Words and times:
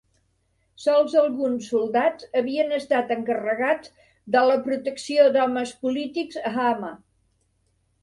Sols 0.85 1.17
alguns 1.21 1.67
soldats 1.73 2.31
havien 2.41 2.73
estat 2.79 3.13
encarregats 3.17 3.95
de 4.39 4.45
la 4.53 4.59
protecció 4.67 5.31
d'homes 5.39 5.79
polítics 5.87 6.45
a 6.53 6.59
Hama. 6.69 6.95